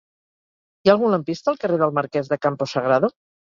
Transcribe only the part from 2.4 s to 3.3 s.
Campo Sagrado?